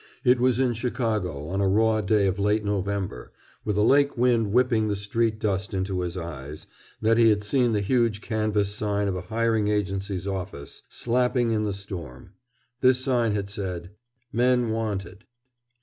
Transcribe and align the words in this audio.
It 0.23 0.39
was 0.39 0.59
in 0.59 0.73
Chicago, 0.73 1.45
on 1.49 1.61
a 1.61 1.67
raw 1.67 2.01
day 2.01 2.25
of 2.25 2.39
late 2.39 2.65
November, 2.65 3.31
with 3.63 3.77
a 3.77 3.83
lake 3.83 4.17
wind 4.17 4.51
whipping 4.51 4.87
the 4.87 4.95
street 4.95 5.37
dust 5.37 5.75
into 5.75 5.99
his 6.01 6.17
eyes, 6.17 6.65
that 7.03 7.19
he 7.19 7.29
had 7.29 7.43
seen 7.43 7.73
the 7.73 7.81
huge 7.81 8.19
canvas 8.19 8.73
sign 8.73 9.07
of 9.07 9.15
a 9.15 9.21
hiring 9.21 9.67
agency's 9.67 10.25
office, 10.25 10.81
slapping 10.89 11.51
in 11.51 11.65
the 11.65 11.71
storm. 11.73 12.31
This 12.79 12.99
sign 13.03 13.33
had 13.33 13.47
said: 13.51 13.91
"MEN 14.33 14.71
WANTED." 14.71 15.23